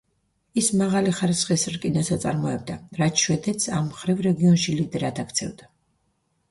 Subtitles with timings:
[0.61, 5.73] ის მაღალი ხარისხის რკინას აწარმოებდა, რაც შვედეთს ამ მხრივ რეგიონში ლიდერად აქცევდა.